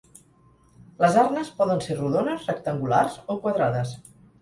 Les 1.03 1.19
arnes 1.25 1.53
poden 1.61 1.85
ser 1.89 1.99
rodones, 2.01 2.51
rectangulars 2.55 3.23
o 3.37 3.41
quadrades. 3.49 3.99